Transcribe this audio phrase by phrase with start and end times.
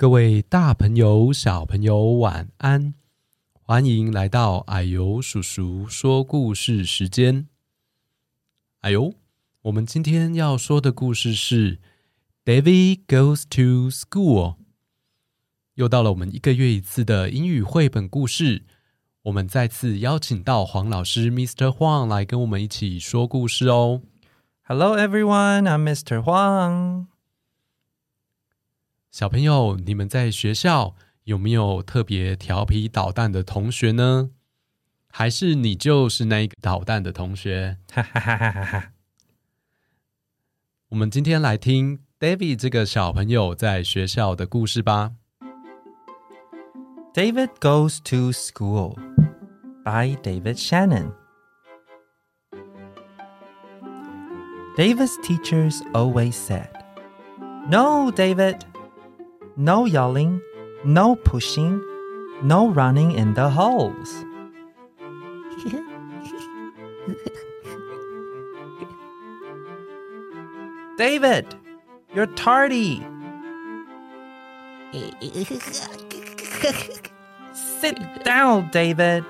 [0.00, 2.94] 各位大朋友、小朋友，晚安！
[3.52, 7.46] 欢迎来到矮油叔叔说故事时间。
[8.80, 9.12] 啊呦，
[9.60, 11.76] 我们今天要说的故事是
[12.46, 14.54] 《David Goes to School》。
[15.74, 18.64] 又到了我们一个月一次的英语绘本故事，
[19.24, 21.66] 我们再次邀请到黄老师 Mr.
[21.66, 24.00] Huang 来跟我们一起说故事哦。
[24.62, 26.22] Hello everyone, I'm Mr.
[26.22, 27.08] Huang.
[29.10, 34.30] 小朋友，你们在学校有没有特别调皮捣蛋的同学呢？
[35.10, 37.78] 还是你就是那一个捣蛋的同学？
[37.92, 38.92] 哈哈哈哈哈哈！
[40.90, 45.14] 我们今天来听 David 这个小朋友在学校的故事吧。
[47.12, 48.94] David Goes to School
[49.84, 51.10] by David Shannon.
[54.76, 56.68] David's teachers always said,
[57.68, 58.69] No, David.
[59.56, 60.40] No yelling,
[60.84, 61.82] no pushing,
[62.42, 64.24] no running in the halls.
[70.96, 71.54] David,
[72.14, 73.06] you're tardy.
[77.52, 79.24] Sit down, David.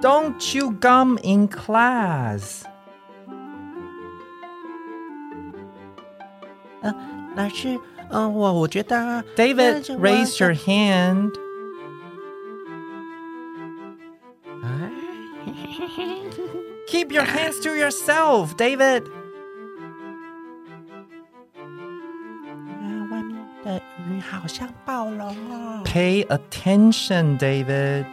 [0.00, 2.64] Don't chew gum in class.
[6.81, 6.93] 呃，
[7.35, 7.75] 老师，
[8.09, 11.31] 嗯、呃，我我觉得，David, raise your hand.
[16.87, 19.03] Keep your hands to yourself, David.
[22.79, 25.83] 呃，外面的雨好像暴龙哦。
[25.83, 28.05] Pay attention, David.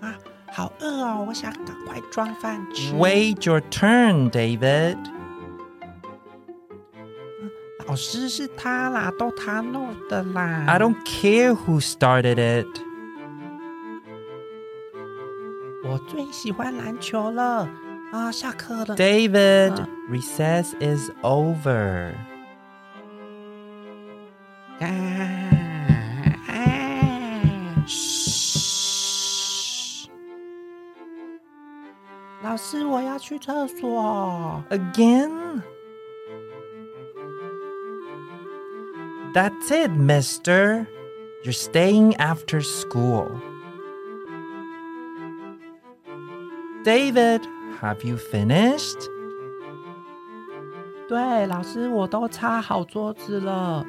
[0.00, 0.16] 啊，
[0.52, 2.92] 好饿哦，我想赶快装饭吃。
[2.94, 4.96] Wait your turn, David.
[7.89, 10.63] 老师是他啦，都他弄的啦。
[10.67, 12.67] I don't care who started it.
[15.83, 17.67] 我最喜欢篮球了
[18.11, 18.31] 啊！
[18.31, 19.71] 下课了，David.
[19.71, 22.13] 啊、recess is over.
[24.79, 24.85] 啊
[26.47, 26.53] 啊！
[27.87, 30.07] 嘘，
[32.43, 34.63] 老师，我要去厕所。
[34.69, 35.63] Again.
[39.32, 40.86] That's it, mister.
[41.42, 43.28] You're staying after school.
[46.84, 47.42] David,
[47.80, 49.08] have you finished?
[51.08, 53.84] 对，老师，我都擦好桌子了。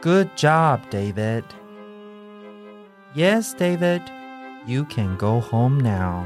[0.00, 1.44] Good job, David.
[3.14, 4.02] Yes, David,
[4.66, 6.24] you can go home now.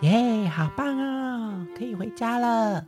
[0.00, 2.84] 耶，好棒啊，可以回家了。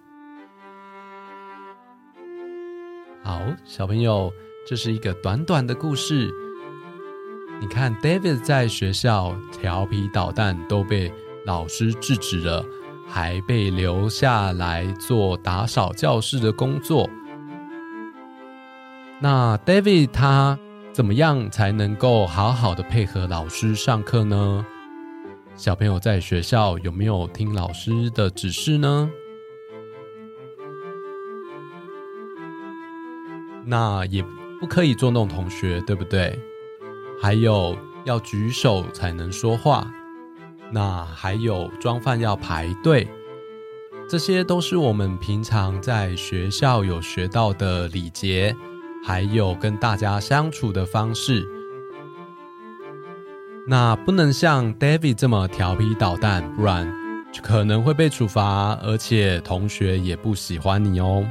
[3.26, 4.32] 好，小朋友，
[4.68, 6.32] 这是一个短短的故事。
[7.60, 11.12] 你看，David 在学校调皮捣蛋，都被
[11.44, 12.64] 老师制止了，
[13.08, 17.10] 还被留下来做打扫教室的工作。
[19.20, 20.60] 那 David 他
[20.94, 24.64] 怎么样才能够好好的配合老师上课呢？
[25.56, 29.10] 小朋友在学校有没有听老师的指示呢？
[33.66, 34.24] 那也
[34.60, 36.40] 不可以捉弄同学，对不对？
[37.22, 39.92] 还有要举手才能说话。
[40.72, 43.08] 那还有装饭要排队，
[44.10, 48.56] 这些都是我们平常在学校有学到的礼节，
[49.04, 51.48] 还有跟大家相处的方式。
[53.68, 56.92] 那不能像 David 这么调皮捣蛋，不然
[57.42, 61.26] 可能会被处罚，而且同学也不喜欢你哦。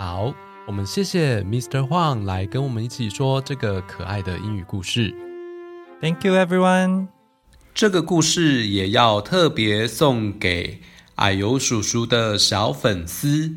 [0.00, 0.32] 好，
[0.66, 1.86] 我们谢谢 Mr.
[1.86, 5.14] Huang 来跟我们一起说这个可爱的英语故事。
[6.00, 7.08] Thank you, everyone。
[7.74, 10.80] 这个故事也要特别送给
[11.16, 13.54] 矮油叔叔的小粉丝，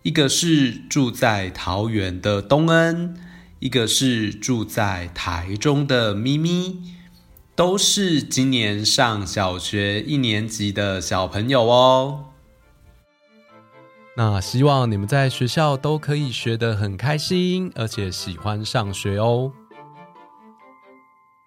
[0.00, 3.14] 一个是住在桃园的东恩，
[3.58, 6.80] 一个是住在台中的咪咪，
[7.54, 12.30] 都是今年上小学一年级的小朋友哦。
[14.16, 19.50] 那希望你们在学校都可以学得很开心，而且喜欢上学哦。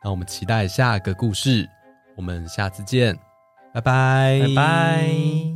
[0.04, 1.68] 那我们期待下一个故事，
[2.18, 3.18] 我们下次见，
[3.74, 5.47] 拜拜，拜拜。